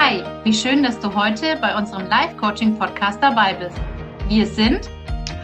Hi, 0.00 0.22
wie 0.44 0.54
schön, 0.54 0.84
dass 0.84 1.00
du 1.00 1.12
heute 1.12 1.56
bei 1.60 1.76
unserem 1.76 2.06
Live-Coaching-Podcast 2.06 3.20
dabei 3.20 3.54
bist. 3.54 3.76
Wir 4.28 4.46
sind 4.46 4.88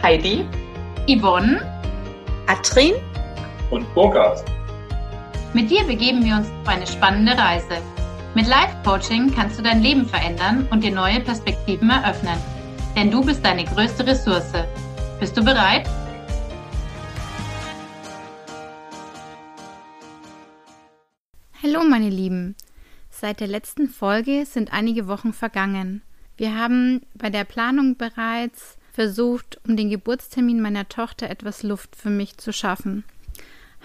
Heidi, 0.01 0.45
Yvonne, 1.09 1.59
Atrin 2.47 2.93
und 3.69 3.93
Burkhard. 3.93 4.45
Mit 5.53 5.69
dir 5.69 5.83
begeben 5.83 6.23
wir 6.23 6.35
uns 6.37 6.47
auf 6.61 6.69
eine 6.69 6.87
spannende 6.87 7.37
Reise. 7.37 7.81
Mit 8.33 8.47
Live-Coaching 8.47 9.35
kannst 9.35 9.59
du 9.59 9.61
dein 9.61 9.81
Leben 9.81 10.05
verändern 10.05 10.65
und 10.71 10.85
dir 10.85 10.93
neue 10.93 11.19
Perspektiven 11.19 11.89
eröffnen. 11.89 12.37
Denn 12.95 13.11
du 13.11 13.25
bist 13.25 13.45
deine 13.45 13.65
größte 13.65 14.07
Ressource. 14.07 14.53
Bist 15.19 15.35
du 15.35 15.43
bereit? 15.43 15.85
Hallo 21.61 21.83
meine 21.83 22.09
Lieben. 22.09 22.55
Seit 23.17 23.39
der 23.39 23.47
letzten 23.47 23.87
Folge 23.87 24.45
sind 24.45 24.73
einige 24.73 25.07
Wochen 25.07 25.31
vergangen. 25.31 26.01
Wir 26.35 26.53
haben 26.53 27.01
bei 27.13 27.29
der 27.29 27.45
Planung 27.45 27.95
bereits 27.95 28.77
versucht, 28.91 29.57
um 29.65 29.77
den 29.77 29.89
Geburtstermin 29.89 30.61
meiner 30.61 30.89
Tochter 30.89 31.29
etwas 31.29 31.63
Luft 31.63 31.95
für 31.95 32.09
mich 32.09 32.35
zu 32.35 32.51
schaffen. 32.51 33.05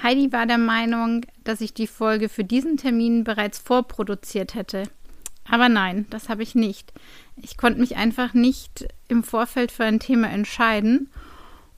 Heidi 0.03 0.33
war 0.33 0.47
der 0.47 0.59
Meinung, 0.59 1.27
dass 1.45 1.61
ich 1.61 1.73
die 1.73 1.87
Folge 1.87 2.29
für 2.29 2.43
diesen 2.43 2.77
Termin 2.77 3.23
bereits 3.23 3.61
vorproduziert 3.61 4.57
hätte. 4.57 4.83
Aber 5.49 5.69
nein, 5.69 6.07
das 6.11 6.29
habe 6.29 6.43
ich 6.43 6.57
nicht. 6.57 6.93
Ich 7.37 7.57
konnte 7.57 7.79
mich 7.79 7.95
einfach 7.95 8.35
nicht 8.35 8.89
im 9.07 9.23
Vorfeld 9.23 9.71
für 9.71 9.85
ein 9.85 10.01
Thema 10.01 10.29
entscheiden. 10.29 11.09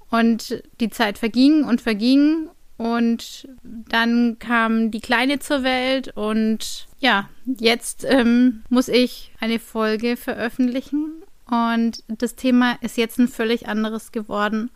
Und 0.09 0.63
die 0.81 0.89
Zeit 0.89 1.19
verging 1.19 1.65
und 1.65 1.83
verging. 1.83 2.49
Und 2.83 3.47
dann 3.63 4.41
kam 4.41 4.91
die 4.91 5.01
Kleine 5.01 5.39
zur 5.39 5.63
Welt. 5.63 6.09
Und 6.17 6.89
ja, 6.99 7.29
jetzt 7.47 8.05
ähm, 8.05 8.65
muss 8.71 8.89
ich 8.89 9.31
eine 9.39 9.61
Folge 9.61 10.17
veröffentlichen. 10.17 11.23
Und 11.49 12.03
das 12.09 12.35
Thema 12.35 12.77
ist 12.81 12.97
jetzt 12.97 13.21
ein 13.21 13.29
völlig 13.29 13.69
anderes 13.69 14.11
geworden. 14.11 14.69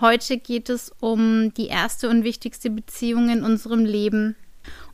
Heute 0.00 0.38
geht 0.38 0.70
es 0.70 0.94
um 1.00 1.52
die 1.52 1.66
erste 1.66 2.08
und 2.08 2.24
wichtigste 2.24 2.70
Beziehung 2.70 3.28
in 3.28 3.44
unserem 3.44 3.84
Leben. 3.84 4.34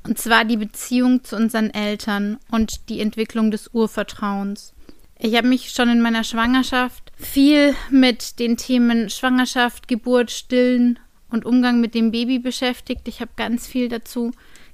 Und 0.03 0.19
zwar 0.19 0.45
die 0.45 0.57
Beziehung 0.57 1.23
zu 1.23 1.37
unseren 1.37 1.70
Eltern 1.70 2.39
und 2.51 2.89
die 2.89 2.98
Entwicklung 2.98 3.53
des 3.53 3.70
Urvertrauens. 3.73 4.75
Ich 5.17 5.37
habe 5.37 5.47
mich 5.47 5.70
schon 5.70 5.89
in 5.89 6.03
meiner 6.03 6.25
Schwangerschaft 6.25 7.13
viel 7.17 7.77
mit 7.89 8.41
den 8.41 8.57
Themen 8.57 9.11
Schwangerschaft, 9.11 9.87
Geburt, 9.87 10.33
Stillen 10.33 10.98
und 11.33 11.45
Umgang 11.45 11.81
mit 11.81 11.95
dem 11.95 12.11
Baby 12.13 12.39
beschäftigt. 12.39 13.09
Ich 13.09 13.21
habe 13.21 13.33
ganz 13.37 13.67
viel 13.67 13.89
dazu 13.89 14.33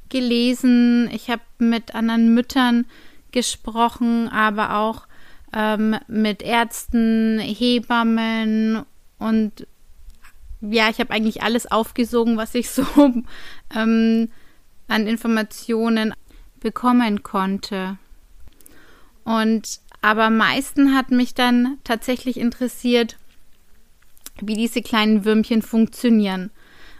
gelesen. 0.09 1.09
Ich 1.13 1.31
habe 1.31 1.43
mit 1.59 1.95
anderen 1.95 2.35
Müttern 2.35 2.87
gesprochen, 3.33 4.29
aber 4.29 4.77
auch 4.77 5.07
ähm, 5.53 5.97
mit 6.09 6.43
Ärzten, 6.43 7.39
Hebammen 7.39 8.85
und 9.19 9.67
ja, 10.61 10.89
ich 10.91 10.99
habe 10.99 11.13
eigentlich 11.13 11.43
alles 11.43 11.71
aufgesogen, 11.71 12.37
was 12.37 12.55
ich 12.55 12.71
so 12.71 12.85
ähm, 13.75 14.31
an 14.89 15.07
Informationen 15.07 16.15
bekommen 16.61 17.23
konnte. 17.23 17.99
Und 19.25 19.81
aber 20.01 20.25
am 20.25 20.37
meisten 20.37 20.95
hat 20.97 21.11
mich 21.11 21.35
dann 21.35 21.79
tatsächlich 21.85 22.39
interessiert, 22.39 23.17
wie 24.47 24.55
diese 24.55 24.83
kleinen 24.83 25.25
Würmchen 25.25 25.63
funktionieren. 25.63 26.51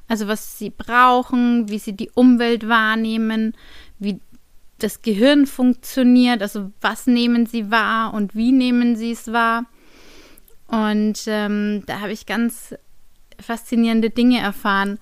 Also 0.09 0.27
was 0.27 0.59
sie 0.59 0.71
brauchen, 0.71 1.69
wie 1.69 1.79
sie 1.79 1.93
die 1.93 2.11
Umwelt 2.15 2.69
wahrnehmen, 2.69 3.55
wie 3.99 4.21
das 4.79 5.03
Gehirn 5.03 5.47
funktioniert, 5.47 6.41
also 6.41 6.71
was 6.81 7.07
nehmen 7.07 7.47
sie 7.47 7.71
wahr 7.71 8.15
und 8.15 8.35
wie 8.35 8.53
nehmen 8.53 8.97
sie 8.97 9.13
es 9.13 9.33
wahr. 9.33 9.67
Und 10.69 11.23
ähm, 11.27 11.83
da 11.87 12.01
habe 12.01 12.13
ich 12.13 12.27
ganz 12.27 12.75
faszinierende 13.41 14.11
Dinge 14.11 14.41
erfahren. 14.41 14.99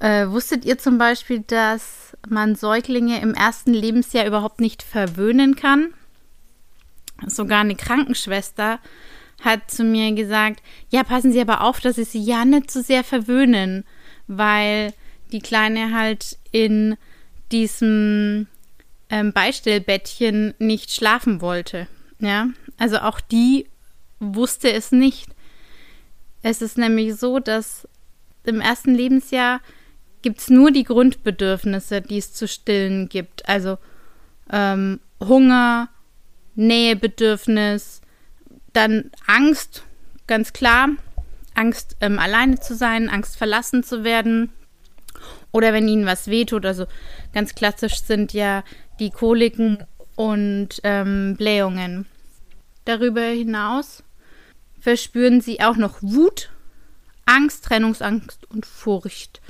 Äh, 0.00 0.28
wusstet 0.28 0.64
ihr 0.64 0.78
zum 0.78 0.98
Beispiel, 0.98 1.40
dass 1.40 2.16
man 2.28 2.54
Säuglinge 2.54 3.20
im 3.20 3.34
ersten 3.34 3.72
Lebensjahr 3.72 4.26
überhaupt 4.26 4.60
nicht 4.60 4.82
verwöhnen 4.82 5.56
kann? 5.56 5.92
Sogar 7.26 7.60
eine 7.60 7.76
Krankenschwester 7.76 8.80
hat 9.40 9.70
zu 9.70 9.84
mir 9.84 10.12
gesagt, 10.12 10.62
ja, 10.90 11.04
passen 11.04 11.32
Sie 11.32 11.40
aber 11.40 11.62
auf, 11.62 11.80
dass 11.80 11.96
Sie 11.96 12.04
sie 12.04 12.22
ja 12.22 12.44
nicht 12.44 12.70
zu 12.70 12.80
so 12.80 12.86
sehr 12.86 13.04
verwöhnen, 13.04 13.84
weil 14.26 14.92
die 15.32 15.40
Kleine 15.40 15.94
halt 15.94 16.38
in 16.50 16.96
diesem 17.52 18.46
ähm, 19.10 19.32
Beistellbettchen 19.32 20.54
nicht 20.58 20.90
schlafen 20.92 21.40
wollte. 21.40 21.86
Ja, 22.20 22.48
also 22.78 22.98
auch 22.98 23.20
die 23.20 23.66
wusste 24.20 24.72
es 24.72 24.92
nicht. 24.92 25.28
Es 26.42 26.62
ist 26.62 26.78
nämlich 26.78 27.16
so, 27.16 27.38
dass 27.38 27.88
im 28.44 28.60
ersten 28.60 28.94
Lebensjahr 28.94 29.60
gibt 30.22 30.40
es 30.40 30.50
nur 30.50 30.70
die 30.70 30.84
Grundbedürfnisse, 30.84 32.00
die 32.00 32.18
es 32.18 32.32
zu 32.32 32.48
stillen 32.48 33.08
gibt. 33.08 33.48
Also 33.48 33.78
ähm, 34.50 35.00
Hunger, 35.20 35.88
Nähebedürfnis, 36.54 38.00
dann 38.74 39.10
Angst, 39.26 39.82
ganz 40.26 40.52
klar. 40.52 40.90
Angst, 41.54 41.96
ähm, 42.00 42.18
alleine 42.18 42.58
zu 42.60 42.74
sein, 42.74 43.08
Angst, 43.08 43.36
verlassen 43.36 43.82
zu 43.84 44.04
werden. 44.04 44.52
Oder 45.52 45.72
wenn 45.72 45.88
ihnen 45.88 46.04
was 46.04 46.28
wehtut. 46.28 46.66
Also 46.66 46.86
ganz 47.32 47.54
klassisch 47.54 48.02
sind 48.02 48.32
ja 48.32 48.64
die 48.98 49.10
Koliken 49.10 49.84
und 50.16 50.80
ähm, 50.82 51.36
Blähungen. 51.36 52.06
Darüber 52.84 53.22
hinaus 53.22 54.02
verspüren 54.80 55.40
sie 55.40 55.60
auch 55.60 55.76
noch 55.76 56.02
Wut, 56.02 56.50
Angst, 57.24 57.64
Trennungsangst 57.64 58.50
und 58.50 58.66
Furcht. 58.66 59.40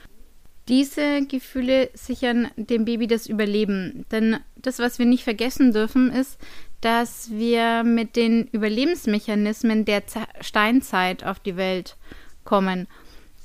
Diese 0.68 1.26
Gefühle 1.26 1.90
sichern 1.94 2.50
dem 2.56 2.84
Baby 2.84 3.06
das 3.06 3.26
Überleben. 3.26 4.06
Denn 4.10 4.38
das, 4.56 4.78
was 4.78 4.98
wir 4.98 5.06
nicht 5.06 5.24
vergessen 5.24 5.72
dürfen, 5.72 6.10
ist, 6.10 6.38
dass 6.84 7.30
wir 7.30 7.82
mit 7.82 8.14
den 8.14 8.46
Überlebensmechanismen 8.48 9.86
der 9.86 10.02
Steinzeit 10.42 11.24
auf 11.24 11.40
die 11.40 11.56
Welt 11.56 11.96
kommen. 12.44 12.88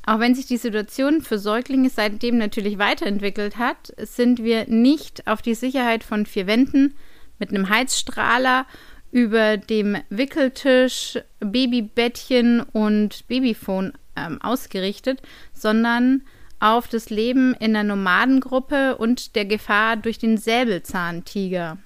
Auch 0.05 0.19
wenn 0.19 0.35
sich 0.35 0.45
die 0.45 0.57
Situation 0.57 1.21
für 1.21 1.39
Säuglinge 1.39 1.89
seitdem 1.89 2.37
natürlich 2.37 2.79
weiterentwickelt 2.79 3.57
hat, 3.57 3.93
sind 3.97 4.43
wir 4.43 4.67
nicht 4.67 5.25
auf 5.25 5.41
die 5.41 5.53
Sicherheit 5.53 6.03
von 6.03 6.25
vier 6.25 6.47
Wänden 6.47 6.95
mit 7.37 7.49
einem 7.49 7.69
Heizstrahler 7.69 8.65
über 9.11 9.55
dem 9.55 9.97
Wickeltisch, 10.09 11.17
Babybettchen 11.39 12.61
und 12.61 13.25
Babyphone 13.29 13.93
ähm, 14.17 14.41
ausgerichtet, 14.41 15.21
sondern 15.53 16.23
auf 16.59 16.89
das 16.89 17.09
Leben 17.09 17.53
in 17.53 17.71
der 17.73 17.83
Nomadengruppe 17.83 18.97
und 18.97 19.35
der 19.37 19.45
Gefahr 19.45 19.95
durch 19.95 20.17
den 20.17 20.37
Säbelzahntiger. 20.37 21.77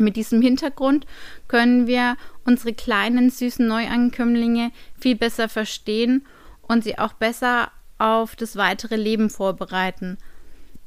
Mit 0.00 0.16
diesem 0.16 0.42
Hintergrund 0.42 1.06
können 1.48 1.86
wir 1.86 2.16
unsere 2.44 2.72
kleinen 2.74 3.30
süßen 3.30 3.66
Neuankömmlinge 3.66 4.70
viel 4.98 5.16
besser 5.16 5.48
verstehen 5.48 6.26
und 6.62 6.84
sie 6.84 6.98
auch 6.98 7.12
besser 7.12 7.70
auf 7.98 8.36
das 8.36 8.56
weitere 8.56 8.96
Leben 8.96 9.30
vorbereiten. 9.30 10.18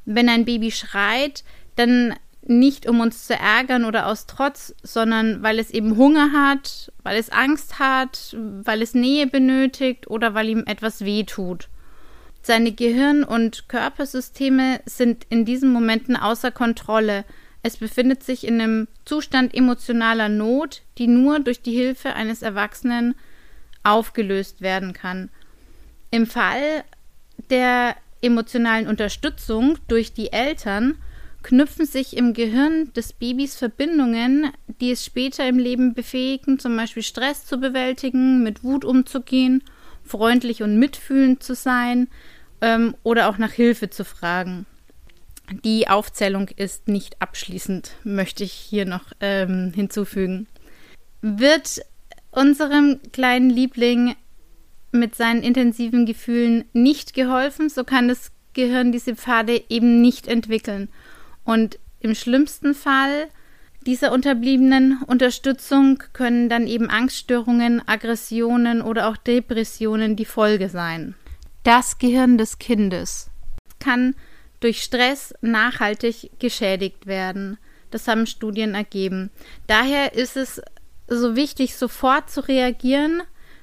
Wenn 0.04 0.28
ein 0.28 0.44
Baby 0.44 0.70
schreit, 0.70 1.44
dann 1.76 2.14
nicht 2.42 2.88
um 2.88 3.00
uns 3.00 3.26
zu 3.26 3.34
ärgern 3.34 3.84
oder 3.84 4.06
aus 4.06 4.26
Trotz, 4.26 4.74
sondern 4.82 5.42
weil 5.42 5.58
es 5.58 5.70
eben 5.70 5.96
Hunger 5.96 6.32
hat, 6.32 6.92
weil 7.02 7.18
es 7.18 7.30
Angst 7.30 7.78
hat, 7.78 8.34
weil 8.64 8.82
es 8.82 8.94
Nähe 8.94 9.26
benötigt 9.26 10.08
oder 10.08 10.34
weil 10.34 10.48
ihm 10.48 10.64
etwas 10.66 11.04
weh 11.04 11.24
tut. 11.24 11.68
Seine 12.42 12.72
Gehirn- 12.72 13.24
und 13.24 13.68
Körpersysteme 13.68 14.80
sind 14.86 15.26
in 15.28 15.44
diesen 15.44 15.72
Momenten 15.72 16.16
außer 16.16 16.50
Kontrolle. 16.50 17.24
Es 17.62 17.76
befindet 17.76 18.22
sich 18.22 18.46
in 18.46 18.60
einem 18.60 18.88
Zustand 19.04 19.54
emotionaler 19.54 20.28
Not, 20.28 20.82
die 20.98 21.06
nur 21.06 21.40
durch 21.40 21.60
die 21.60 21.74
Hilfe 21.74 22.14
eines 22.14 22.42
Erwachsenen 22.42 23.14
aufgelöst 23.82 24.60
werden 24.60 24.92
kann. 24.92 25.30
Im 26.10 26.26
Fall 26.26 26.84
der 27.50 27.96
emotionalen 28.22 28.86
Unterstützung 28.86 29.78
durch 29.88 30.12
die 30.12 30.32
Eltern 30.32 30.96
knüpfen 31.42 31.86
sich 31.86 32.16
im 32.16 32.34
Gehirn 32.34 32.92
des 32.92 33.12
Babys 33.12 33.56
Verbindungen, 33.56 34.50
die 34.80 34.90
es 34.90 35.04
später 35.04 35.48
im 35.48 35.58
Leben 35.58 35.94
befähigen, 35.94 36.58
zum 36.58 36.76
Beispiel 36.76 37.02
Stress 37.02 37.46
zu 37.46 37.58
bewältigen, 37.58 38.42
mit 38.42 38.62
Wut 38.62 38.84
umzugehen, 38.84 39.62
freundlich 40.04 40.62
und 40.62 40.78
mitfühlend 40.78 41.42
zu 41.42 41.54
sein 41.54 42.08
ähm, 42.60 42.94
oder 43.02 43.28
auch 43.28 43.38
nach 43.38 43.52
Hilfe 43.52 43.88
zu 43.88 44.04
fragen. 44.04 44.66
Die 45.50 45.88
Aufzählung 45.88 46.48
ist 46.48 46.88
nicht 46.88 47.20
abschließend, 47.20 47.92
möchte 48.04 48.44
ich 48.44 48.52
hier 48.52 48.86
noch 48.86 49.12
ähm, 49.20 49.72
hinzufügen. 49.74 50.46
Wird 51.22 51.80
unserem 52.30 53.00
kleinen 53.12 53.50
Liebling 53.50 54.14
mit 54.92 55.14
seinen 55.14 55.42
intensiven 55.42 56.06
Gefühlen 56.06 56.64
nicht 56.72 57.14
geholfen, 57.14 57.68
so 57.68 57.84
kann 57.84 58.08
das 58.08 58.30
Gehirn 58.52 58.92
diese 58.92 59.16
Pfade 59.16 59.62
eben 59.68 60.00
nicht 60.00 60.28
entwickeln. 60.28 60.88
Und 61.44 61.78
im 62.00 62.14
schlimmsten 62.14 62.74
Fall 62.74 63.28
dieser 63.86 64.12
unterbliebenen 64.12 65.02
Unterstützung 65.06 66.02
können 66.12 66.48
dann 66.48 66.66
eben 66.66 66.90
Angststörungen, 66.90 67.86
Aggressionen 67.86 68.82
oder 68.82 69.08
auch 69.08 69.16
Depressionen 69.16 70.16
die 70.16 70.24
Folge 70.24 70.68
sein. 70.68 71.14
Das 71.62 71.98
Gehirn 71.98 72.38
des 72.38 72.58
Kindes 72.58 73.30
kann 73.78 74.14
durch 74.60 74.82
Stress 74.82 75.34
nachhaltig 75.40 76.30
geschädigt 76.38 77.06
werden. 77.06 77.58
Das 77.90 78.06
haben 78.06 78.26
Studien 78.26 78.74
ergeben. 78.74 79.30
Daher 79.66 80.14
ist 80.14 80.36
es 80.36 80.62
so 81.08 81.34
wichtig, 81.34 81.76
sofort 81.76 82.30
zu 82.30 82.46
reagieren, 82.46 83.22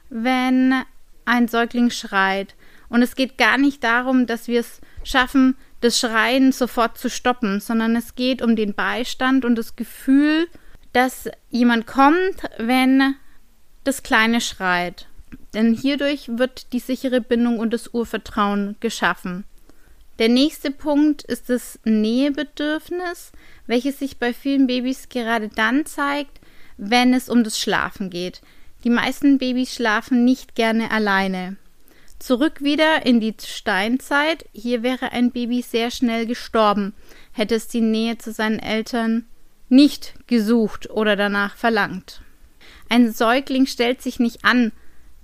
wenn 0.10 0.84
ein 1.26 1.48
Säugling 1.48 1.90
schreit. 1.92 2.56
Und 2.90 3.02
es 3.02 3.16
geht 3.16 3.38
gar 3.38 3.58
nicht 3.58 3.84
darum, 3.84 4.28
dass 4.28 4.48
wir 4.48 4.60
es 4.60 4.82
schaffen, 5.04 5.56
das 5.82 6.00
Schreien 6.00 6.52
sofort 6.52 6.98
zu 6.98 7.10
stoppen, 7.10 7.60
sondern 7.60 7.96
es 7.96 8.16
geht 8.16 8.42
um 8.42 8.56
den 8.56 8.74
Beistand 8.74 9.46
und 9.46 9.56
das 9.56 9.76
Gefühl, 9.76 10.48
dass 10.94 11.30
jemand 11.50 11.86
kommt, 11.86 12.42
wenn 12.58 13.16
das 13.84 14.04
Kleine 14.04 14.42
schreit. 14.42 15.08
Denn 15.54 15.74
hierdurch 15.74 16.30
wird 16.38 16.74
die 16.74 16.80
sichere 16.80 17.22
Bindung 17.22 17.60
und 17.60 17.72
das 17.74 17.94
Urvertrauen 17.94 18.76
geschaffen. 18.80 19.46
Der 20.20 20.30
nächste 20.30 20.72
Punkt 20.72 21.24
ist 21.24 21.50
das 21.50 21.80
Nähebedürfnis, 21.84 23.32
welches 23.68 24.00
sich 24.00 24.18
bei 24.18 24.34
vielen 24.34 24.68
Babys 24.68 25.10
gerade 25.10 25.50
dann 25.50 25.86
zeigt, 25.86 26.40
wenn 26.78 27.14
es 27.14 27.30
um 27.30 27.44
das 27.44 27.60
Schlafen 27.60 28.10
geht. 28.10 28.42
Die 28.84 28.90
meisten 28.90 29.38
Babys 29.38 29.74
schlafen 29.74 30.26
nicht 30.26 30.56
gerne 30.56 30.92
alleine. 30.92 31.58
Zurück 32.20 32.64
wieder 32.64 33.06
in 33.06 33.20
die 33.20 33.36
Steinzeit. 33.40 34.46
Hier 34.54 34.82
wäre 34.82 35.12
ein 35.12 35.32
Baby 35.32 35.62
sehr 35.62 35.92
schnell 35.92 36.26
gestorben, 36.26 36.94
hätte 37.32 37.56
es 37.56 37.68
die 37.68 37.82
Nähe 37.82 38.18
zu 38.18 38.32
seinen 38.32 38.60
Eltern 38.60 39.26
nicht 39.70 40.14
gesucht 40.26 40.90
oder 40.90 41.16
danach 41.16 41.56
verlangt. 41.56 42.22
Ein 42.90 43.12
Säugling 43.12 43.68
stellt 43.68 44.02
sich 44.02 44.20
nicht 44.20 44.46
an, 44.46 44.72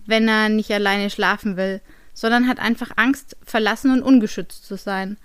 wenn 0.05 0.27
er 0.27 0.49
nicht 0.49 0.71
alleine 0.71 1.09
schlafen 1.09 1.57
will, 1.57 1.81
sondern 2.13 2.47
hat 2.47 2.59
einfach 2.59 2.91
Angst, 2.95 3.35
verlassen 3.45 3.91
und 3.91 4.03
ungeschützt 4.03 4.65
zu 4.65 4.77
sein. 4.77 5.17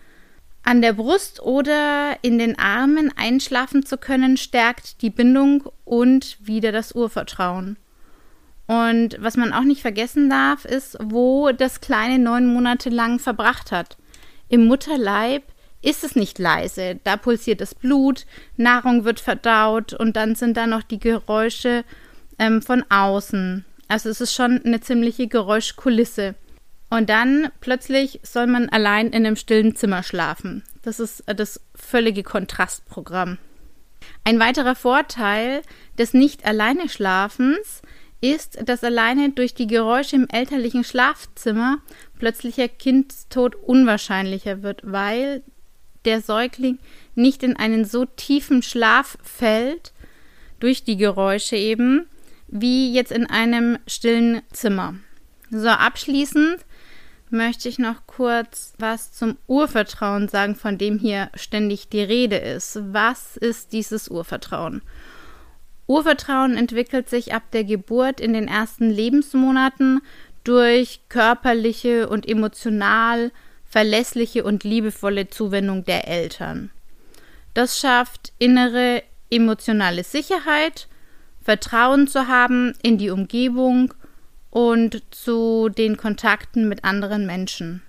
An 0.62 0.82
der 0.82 0.92
Brust 0.92 1.40
oder 1.40 2.16
in 2.22 2.38
den 2.38 2.58
Armen 2.58 3.12
einschlafen 3.16 3.86
zu 3.86 3.96
können, 3.96 4.36
stärkt 4.36 5.02
die 5.02 5.10
Bindung 5.10 5.70
und 5.84 6.36
wieder 6.40 6.72
das 6.72 6.92
Urvertrauen. 6.92 7.76
Und 8.66 9.16
was 9.18 9.38
man 9.38 9.54
auch 9.54 9.62
nicht 9.62 9.80
vergessen 9.80 10.28
darf, 10.28 10.66
ist, 10.66 10.98
wo 11.02 11.52
das 11.52 11.80
Kleine 11.80 12.18
neun 12.18 12.46
Monate 12.52 12.90
lang 12.90 13.18
verbracht 13.18 13.72
hat. 13.72 13.96
Im 14.50 14.66
Mutterleib 14.66 15.42
ist 15.80 16.04
es 16.04 16.16
nicht 16.16 16.38
leise. 16.38 17.00
Da 17.02 17.16
pulsiert 17.16 17.62
das 17.62 17.74
Blut, 17.74 18.26
Nahrung 18.56 19.04
wird 19.04 19.20
verdaut 19.20 19.94
und 19.94 20.16
dann 20.16 20.34
sind 20.34 20.56
da 20.56 20.66
noch 20.66 20.82
die 20.82 20.98
Geräusche 20.98 21.84
ähm, 22.38 22.60
von 22.60 22.84
außen. 22.90 23.64
Also 23.88 24.10
es 24.10 24.20
ist 24.20 24.34
schon 24.34 24.60
eine 24.62 24.80
ziemliche 24.80 25.28
Geräuschkulisse. 25.28 26.34
Und 26.90 27.10
dann 27.10 27.48
plötzlich 27.60 28.20
soll 28.22 28.46
man 28.46 28.68
allein 28.70 29.08
in 29.08 29.26
einem 29.26 29.36
stillen 29.36 29.76
Zimmer 29.76 30.02
schlafen. 30.02 30.64
Das 30.82 31.00
ist 31.00 31.22
das 31.26 31.60
völlige 31.74 32.22
Kontrastprogramm. 32.22 33.38
Ein 34.24 34.40
weiterer 34.40 34.74
Vorteil 34.74 35.62
des 35.98 36.14
Nicht-Alleine-Schlafens 36.14 37.82
ist, 38.20 38.58
dass 38.68 38.82
alleine 38.82 39.30
durch 39.30 39.54
die 39.54 39.66
Geräusche 39.66 40.16
im 40.16 40.28
elterlichen 40.28 40.82
Schlafzimmer 40.82 41.78
plötzlicher 42.18 42.68
Kindstod 42.68 43.54
unwahrscheinlicher 43.54 44.62
wird, 44.62 44.80
weil 44.82 45.42
der 46.04 46.20
Säugling 46.20 46.78
nicht 47.14 47.42
in 47.42 47.56
einen 47.56 47.84
so 47.84 48.06
tiefen 48.06 48.62
Schlaf 48.62 49.18
fällt, 49.22 49.92
durch 50.60 50.84
die 50.84 50.96
Geräusche 50.96 51.56
eben, 51.56 52.06
wie 52.48 52.92
jetzt 52.92 53.12
in 53.12 53.26
einem 53.26 53.78
stillen 53.86 54.42
Zimmer. 54.52 54.94
So, 55.50 55.68
abschließend 55.68 56.58
möchte 57.32 57.68
ich 57.68 57.78
noch 57.78 58.06
kurz 58.06 58.74
was 58.78 59.12
zum 59.12 59.36
Urvertrauen 59.46 60.28
sagen, 60.28 60.56
von 60.56 60.78
dem 60.78 60.98
hier 60.98 61.30
ständig 61.34 61.88
die 61.88 62.02
Rede 62.02 62.36
ist. 62.36 62.78
Was 62.92 63.36
ist 63.36 63.72
dieses 63.72 64.08
Urvertrauen? 64.08 64.82
Urvertrauen 65.86 66.56
entwickelt 66.56 67.08
sich 67.08 67.32
ab 67.32 67.42
der 67.52 67.64
Geburt 67.64 68.20
in 68.20 68.32
den 68.32 68.46
ersten 68.46 68.90
Lebensmonaten 68.90 70.00
durch 70.44 71.00
körperliche 71.08 72.08
und 72.08 72.28
emotional 72.28 73.32
verlässliche 73.64 74.44
und 74.44 74.64
liebevolle 74.64 75.28
Zuwendung 75.28 75.84
der 75.84 76.08
Eltern. 76.08 76.70
Das 77.54 77.78
schafft 77.78 78.32
innere 78.38 79.02
emotionale 79.30 80.04
Sicherheit, 80.04 80.88
Vertrauen 81.42 82.08
zu 82.08 82.28
haben 82.28 82.74
in 82.82 82.98
die 82.98 83.10
Umgebung 83.10 83.94
und 84.50 85.02
zu 85.10 85.68
den 85.68 85.96
Kontakten 85.96 86.68
mit 86.68 86.84
anderen 86.84 87.26
Menschen. 87.26 87.82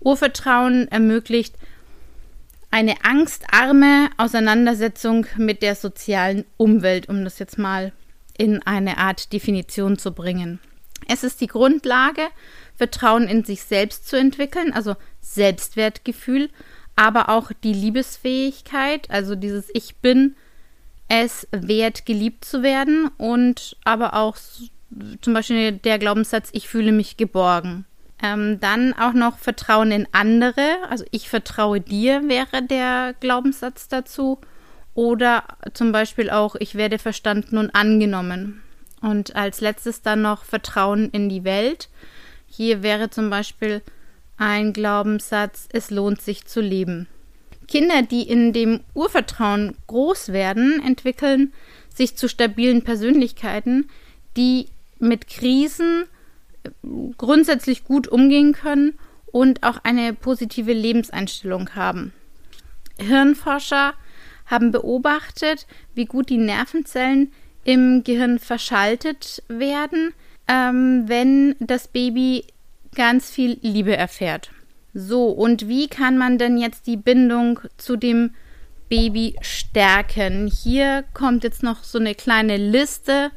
Urvertrauen 0.00 0.88
ermöglicht 0.88 1.54
eine 2.70 3.02
angstarme 3.02 4.10
Auseinandersetzung 4.18 5.26
mit 5.36 5.62
der 5.62 5.74
sozialen 5.74 6.44
Umwelt, 6.56 7.08
um 7.08 7.24
das 7.24 7.38
jetzt 7.38 7.58
mal 7.58 7.92
in 8.36 8.62
eine 8.62 8.98
Art 8.98 9.32
Definition 9.32 9.98
zu 9.98 10.12
bringen. 10.12 10.60
Es 11.08 11.24
ist 11.24 11.40
die 11.40 11.46
Grundlage, 11.46 12.22
Vertrauen 12.76 13.26
in 13.26 13.44
sich 13.44 13.62
selbst 13.62 14.06
zu 14.06 14.16
entwickeln, 14.16 14.72
also 14.72 14.94
Selbstwertgefühl, 15.20 16.50
aber 16.94 17.28
auch 17.28 17.50
die 17.64 17.72
Liebesfähigkeit, 17.72 19.10
also 19.10 19.34
dieses 19.34 19.70
Ich 19.72 19.96
bin 19.96 20.36
es 21.08 21.48
wert, 21.50 22.04
geliebt 22.04 22.44
zu 22.44 22.62
werden 22.62 23.08
und 23.16 23.76
aber 23.84 24.14
auch 24.14 24.36
zum 25.20 25.34
Beispiel 25.34 25.72
der 25.72 25.98
Glaubenssatz, 25.98 26.48
ich 26.52 26.68
fühle 26.68 26.92
mich 26.92 27.16
geborgen. 27.16 27.84
Ähm, 28.22 28.58
dann 28.60 28.94
auch 28.94 29.12
noch 29.12 29.38
Vertrauen 29.38 29.92
in 29.92 30.08
andere. 30.12 30.76
Also 30.88 31.04
ich 31.10 31.28
vertraue 31.28 31.80
dir 31.80 32.28
wäre 32.28 32.62
der 32.62 33.14
Glaubenssatz 33.20 33.88
dazu. 33.88 34.40
Oder 34.94 35.44
zum 35.74 35.92
Beispiel 35.92 36.30
auch, 36.30 36.56
ich 36.56 36.74
werde 36.74 36.98
verstanden 36.98 37.58
und 37.58 37.74
angenommen. 37.74 38.62
Und 39.00 39.36
als 39.36 39.60
letztes 39.60 40.02
dann 40.02 40.22
noch 40.22 40.44
Vertrauen 40.44 41.10
in 41.10 41.28
die 41.28 41.44
Welt. 41.44 41.88
Hier 42.48 42.82
wäre 42.82 43.10
zum 43.10 43.30
Beispiel 43.30 43.82
ein 44.38 44.72
Glaubenssatz, 44.72 45.68
es 45.72 45.90
lohnt 45.90 46.20
sich 46.20 46.46
zu 46.46 46.60
leben. 46.60 47.06
Kinder, 47.68 48.02
die 48.02 48.22
in 48.22 48.52
dem 48.52 48.80
Urvertrauen 48.94 49.76
groß 49.86 50.32
werden, 50.32 50.82
entwickeln 50.84 51.52
sich 51.94 52.16
zu 52.16 52.28
stabilen 52.28 52.82
Persönlichkeiten, 52.82 53.88
die 54.36 54.66
mit 54.98 55.28
Krisen 55.28 56.04
grundsätzlich 57.16 57.84
gut 57.84 58.08
umgehen 58.08 58.52
können 58.52 58.98
und 59.26 59.62
auch 59.62 59.78
eine 59.84 60.14
positive 60.14 60.72
Lebenseinstellung 60.72 61.74
haben. 61.74 62.12
Hirnforscher 62.98 63.94
haben 64.46 64.72
beobachtet, 64.72 65.66
wie 65.94 66.06
gut 66.06 66.30
die 66.30 66.38
Nervenzellen 66.38 67.32
im 67.64 68.02
Gehirn 68.02 68.38
verschaltet 68.38 69.42
werden, 69.48 70.14
ähm, 70.48 71.04
wenn 71.06 71.54
das 71.60 71.88
Baby 71.88 72.44
ganz 72.94 73.30
viel 73.30 73.58
Liebe 73.60 73.96
erfährt. 73.96 74.50
So, 74.94 75.26
und 75.26 75.68
wie 75.68 75.88
kann 75.88 76.16
man 76.16 76.38
denn 76.38 76.56
jetzt 76.56 76.86
die 76.86 76.96
Bindung 76.96 77.60
zu 77.76 77.96
dem 77.96 78.34
Baby 78.88 79.36
stärken? 79.42 80.46
Hier 80.46 81.04
kommt 81.12 81.44
jetzt 81.44 81.62
noch 81.62 81.84
so 81.84 81.98
eine 81.98 82.14
kleine 82.14 82.56
Liste 82.56 83.30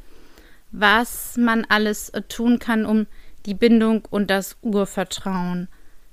was 0.72 1.38
man 1.38 1.66
alles 1.66 2.10
äh, 2.10 2.22
tun 2.22 2.60
kann, 2.60 2.86
um 2.86 3.08
die 3.46 3.54
Bindung 3.54 4.06
und 4.10 4.30
das 4.30 4.58
Urvertrauen 4.62 5.68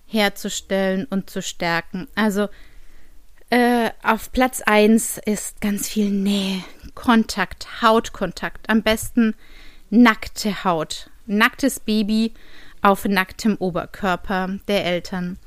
herzustellen 0.07 1.07
und 1.11 1.31
zu 1.31 1.43
stärken. 1.43 2.09
Also 2.15 2.49
äh, 3.51 3.91
auf 4.03 4.33
Platz 4.33 4.63
1 4.63 5.19
ist 5.25 5.61
ganz 5.61 5.89
viel 5.89 6.11
Nähe, 6.11 6.63
Kontakt, 6.95 7.83
Hautkontakt. 7.83 8.69
Am 8.69 8.83
besten 8.83 9.35
nackte 9.91 10.65
Haut. 10.65 11.11
Nacktes 11.27 11.81
Baby 11.81 12.33
auf 12.83 13.05
nacktem 13.05 13.57
Oberkörper 13.59 14.59
der 14.67 14.85
Eltern. 14.85 15.39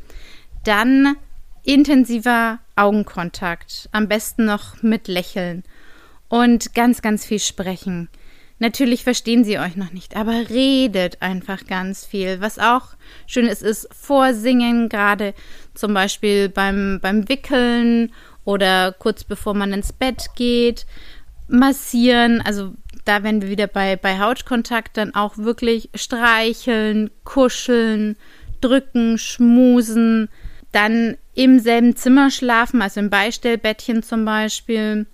Dann 0.63 1.15
intensiver 1.63 2.59
Augenkontakt. 2.75 3.89
Am 3.91 4.07
besten 4.07 4.45
noch 4.45 4.81
mit 4.81 5.07
Lächeln. 5.07 5.63
Und 6.27 6.73
ganz, 6.73 7.01
ganz 7.01 7.25
viel 7.25 7.39
sprechen. 7.39 8.09
Natürlich 8.61 9.03
verstehen 9.03 9.43
sie 9.43 9.57
euch 9.57 9.75
noch 9.75 9.91
nicht, 9.91 10.15
aber 10.15 10.33
redet 10.51 11.19
einfach 11.23 11.65
ganz 11.65 12.05
viel. 12.05 12.41
Was 12.41 12.59
auch 12.59 12.89
schön 13.25 13.47
ist, 13.47 13.63
ist 13.63 13.89
Vorsingen, 13.91 14.87
gerade 14.87 15.33
zum 15.73 15.95
Beispiel 15.95 16.47
beim, 16.47 16.99
beim 17.01 17.27
Wickeln 17.27 18.13
oder 18.45 18.91
kurz 18.91 19.23
bevor 19.23 19.55
man 19.55 19.73
ins 19.73 19.91
Bett 19.91 20.27
geht. 20.35 20.85
Massieren, 21.47 22.39
also 22.41 22.75
da 23.03 23.23
werden 23.23 23.41
wir 23.41 23.49
wieder 23.49 23.65
bei, 23.65 23.95
bei 23.95 24.19
Hautkontakt 24.19 24.95
dann 24.95 25.15
auch 25.15 25.39
wirklich 25.39 25.89
streicheln, 25.95 27.09
kuscheln, 27.23 28.15
drücken, 28.61 29.17
schmusen. 29.17 30.29
Dann 30.71 31.17
im 31.33 31.57
selben 31.57 31.95
Zimmer 31.95 32.29
schlafen, 32.29 32.83
also 32.83 32.99
im 32.99 33.09
Beistellbettchen 33.09 34.03
zum 34.03 34.23
Beispiel 34.23 35.07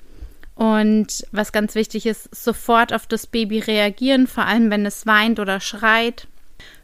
Und 0.58 1.24
was 1.32 1.52
ganz 1.52 1.76
wichtig 1.76 2.08
ist, 2.08 2.34
sofort 2.34 2.92
auf 2.92 3.06
das 3.06 3.28
Baby 3.28 3.60
reagieren, 3.60 4.26
vor 4.26 4.46
allem 4.46 4.72
wenn 4.72 4.88
es 4.88 5.06
weint 5.06 5.40
oder 5.40 5.60
schreit. 5.60 6.28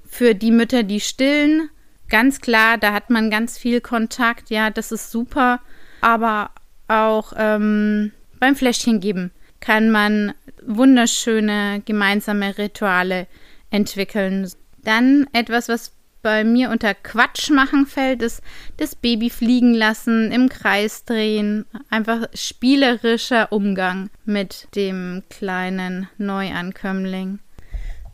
Für 0.08 0.36
die 0.36 0.52
Mütter, 0.52 0.84
die 0.84 1.00
stillen, 1.00 1.70
ganz 2.08 2.40
klar, 2.40 2.78
da 2.78 2.94
hat 2.94 3.10
man 3.10 3.32
ganz 3.32 3.58
viel 3.58 3.82
Kontakt, 3.82 4.52
ja, 4.52 4.70
das 4.70 4.92
ist 4.92 5.10
super. 5.10 5.60
Aber 6.02 6.52
auch 6.88 7.34
ähm, 7.36 8.12
beim 8.40 8.56
Fläschchen 8.56 9.00
geben 9.00 9.32
kann 9.60 9.90
man 9.90 10.34
wunderschöne 10.64 11.82
gemeinsame 11.84 12.58
Rituale 12.60 13.26
entwickeln. 13.72 14.52
Dann 14.84 15.26
etwas, 15.34 15.68
was 15.68 15.94
bei 16.24 16.44
mir 16.44 16.72
unter 16.72 16.96
Quatsch 16.96 17.52
machen 17.52 17.86
fällt, 17.86 18.24
ist 18.24 18.42
das 18.78 18.96
Baby 18.96 19.30
fliegen 19.30 19.76
lassen, 19.76 20.32
im 20.32 20.50
Kreis 20.50 21.06
drehen, 21.06 21.66
einfach 21.92 22.26
spielerischer 22.34 23.52
Umgang 23.52 24.10
mit 24.26 24.68
dem 24.76 25.22
kleinen 25.30 26.10
Neuankömmling. 26.18 27.40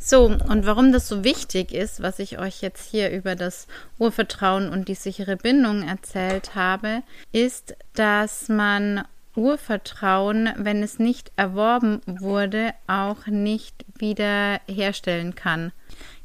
So, 0.01 0.25
und 0.25 0.66
warum 0.66 0.92
das 0.92 1.08
so 1.08 1.24
wichtig 1.24 1.74
ist, 1.74 2.01
was 2.01 2.20
ich 2.20 2.39
euch 2.39 2.62
jetzt 2.62 2.89
hier 2.89 3.12
über 3.12 3.36
das 3.36 3.68
Urvertrauen 3.98 4.70
und 4.70 4.88
die 4.88 4.96
sichere 4.96 5.36
Bindung 5.36 5.84
erzählt 5.84 6.56
habe, 6.56 7.04
ist, 7.34 7.75
dass 7.96 8.48
man 8.48 9.04
Urvertrauen, 9.36 10.50
wenn 10.58 10.82
es 10.84 11.00
nicht 11.00 11.32
erworben 11.36 12.01
wurde, 12.06 12.74
auch 12.88 13.28
nicht 13.28 13.86
wieder 13.98 14.62
herstellen 14.68 15.36
kann. 15.36 15.74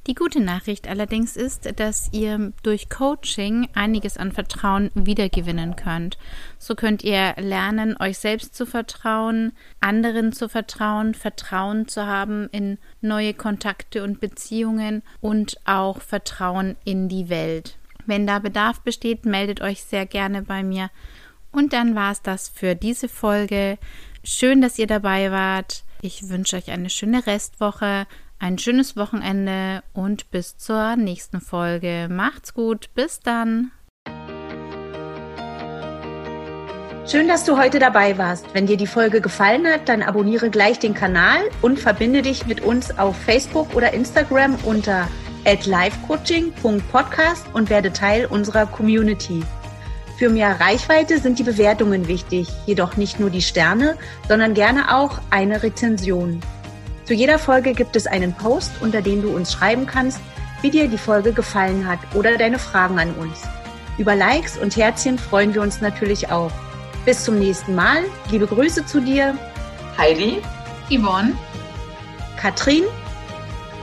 Die 0.06 0.14
gute 0.14 0.40
Nachricht 0.40 0.86
allerdings 0.86 1.34
ist, 1.34 1.80
dass 1.80 2.10
ihr 2.12 2.52
durch 2.62 2.90
Coaching 2.90 3.68
einiges 3.72 4.18
an 4.18 4.32
Vertrauen 4.32 4.90
wiedergewinnen 4.94 5.76
könnt. 5.76 6.18
So 6.58 6.74
könnt 6.74 7.02
ihr 7.02 7.34
lernen, 7.38 7.96
euch 7.98 8.18
selbst 8.18 8.54
zu 8.54 8.66
vertrauen, 8.66 9.52
anderen 9.80 10.34
zu 10.34 10.50
vertrauen, 10.50 11.14
Vertrauen 11.14 11.88
zu 11.88 12.04
haben 12.04 12.50
in 12.52 12.76
neue 13.00 13.32
Kontakte 13.32 14.02
und 14.04 14.20
Beziehungen 14.20 15.02
und 15.22 15.56
auch 15.64 16.02
Vertrauen 16.02 16.76
in 16.84 17.08
die 17.08 17.30
Welt. 17.30 17.78
Wenn 18.04 18.26
da 18.26 18.40
Bedarf 18.40 18.80
besteht, 18.82 19.24
meldet 19.24 19.62
euch 19.62 19.84
sehr 19.84 20.04
gerne 20.04 20.42
bei 20.42 20.62
mir. 20.62 20.90
Und 21.50 21.72
dann 21.72 21.94
war 21.94 22.12
es 22.12 22.20
das 22.20 22.50
für 22.50 22.74
diese 22.74 23.08
Folge. 23.08 23.78
Schön, 24.22 24.60
dass 24.60 24.78
ihr 24.78 24.86
dabei 24.86 25.30
wart. 25.30 25.84
Ich 26.02 26.28
wünsche 26.28 26.56
euch 26.56 26.70
eine 26.70 26.90
schöne 26.90 27.26
Restwoche 27.26 28.06
ein 28.44 28.58
schönes 28.58 28.94
Wochenende 28.94 29.82
und 29.94 30.30
bis 30.30 30.58
zur 30.58 30.96
nächsten 30.96 31.40
Folge. 31.40 32.08
Macht's 32.10 32.52
gut, 32.52 32.90
bis 32.94 33.20
dann. 33.20 33.70
Schön, 37.06 37.26
dass 37.26 37.46
du 37.46 37.56
heute 37.56 37.78
dabei 37.78 38.18
warst. 38.18 38.44
Wenn 38.52 38.66
dir 38.66 38.76
die 38.76 38.86
Folge 38.86 39.22
gefallen 39.22 39.66
hat, 39.66 39.88
dann 39.88 40.02
abonniere 40.02 40.50
gleich 40.50 40.78
den 40.78 40.92
Kanal 40.92 41.40
und 41.62 41.78
verbinde 41.78 42.20
dich 42.20 42.46
mit 42.46 42.60
uns 42.60 42.98
auf 42.98 43.16
Facebook 43.16 43.74
oder 43.74 43.94
Instagram 43.94 44.58
unter 44.64 45.08
@livecoaching.podcast 45.46 47.46
und 47.54 47.70
werde 47.70 47.94
Teil 47.94 48.26
unserer 48.26 48.66
Community. 48.66 49.42
Für 50.18 50.28
mehr 50.28 50.60
Reichweite 50.60 51.18
sind 51.18 51.38
die 51.38 51.44
Bewertungen 51.44 52.08
wichtig, 52.08 52.50
jedoch 52.66 52.98
nicht 52.98 53.18
nur 53.18 53.30
die 53.30 53.40
Sterne, 53.40 53.96
sondern 54.28 54.52
gerne 54.52 54.94
auch 54.94 55.22
eine 55.30 55.62
Rezension. 55.62 56.42
Zu 57.04 57.12
jeder 57.12 57.38
Folge 57.38 57.74
gibt 57.74 57.96
es 57.96 58.06
einen 58.06 58.32
Post, 58.32 58.72
unter 58.80 59.02
dem 59.02 59.20
du 59.20 59.34
uns 59.34 59.52
schreiben 59.52 59.86
kannst, 59.86 60.20
wie 60.62 60.70
dir 60.70 60.88
die 60.88 60.98
Folge 60.98 61.32
gefallen 61.34 61.86
hat 61.86 61.98
oder 62.14 62.38
deine 62.38 62.58
Fragen 62.58 62.98
an 62.98 63.12
uns. 63.14 63.42
Über 63.98 64.16
Likes 64.16 64.56
und 64.56 64.74
Herzchen 64.76 65.18
freuen 65.18 65.52
wir 65.52 65.60
uns 65.60 65.82
natürlich 65.82 66.30
auch. 66.30 66.50
Bis 67.04 67.22
zum 67.22 67.38
nächsten 67.38 67.74
Mal. 67.74 68.04
Liebe 68.30 68.46
Grüße 68.46 68.86
zu 68.86 69.00
dir. 69.00 69.36
Heidi, 69.98 70.40
Yvonne, 70.88 71.36
Katrin 72.40 72.84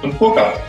und 0.02 0.18
Burkhard. 0.18 0.60